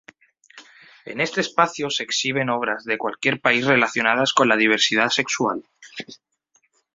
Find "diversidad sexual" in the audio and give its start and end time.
4.57-5.63